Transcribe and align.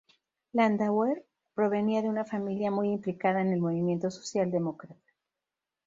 Landauer 0.53 1.23
provenía 1.53 2.01
de 2.01 2.09
una 2.09 2.25
familia 2.25 2.71
muy 2.71 2.89
implicada 2.89 3.39
en 3.41 3.51
el 3.53 3.59
movimiento 3.61 4.09
socialdemócrata. 4.09 4.95